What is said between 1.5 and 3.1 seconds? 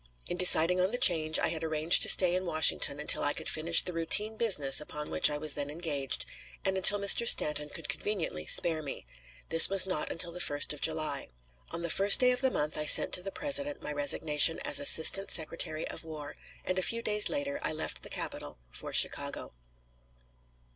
arranged to stay in Washington